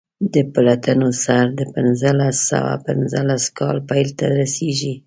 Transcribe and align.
د 0.33 0.35
پلټنو 0.53 1.09
سر 1.23 1.45
د 1.59 1.61
پنځلس 1.75 2.35
سوه 2.51 2.73
پنځلس 2.87 3.43
کال 3.57 3.77
پیل 3.89 4.09
ته 4.19 4.25
رسیږي. 4.39 4.93